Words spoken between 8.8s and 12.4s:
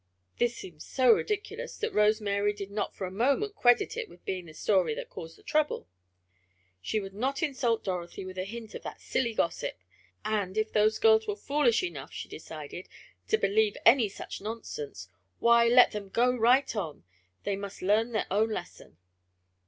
that silly gossip, and, if those girls were foolish enough, she